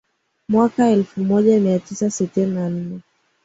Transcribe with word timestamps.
mwaaka 0.49 0.87
elfu 0.89 1.21
moja 1.23 1.59
mia 1.59 1.79
tisa 1.79 2.09
sitini 2.09 2.53
na 2.55 2.69
nne 2.69 2.99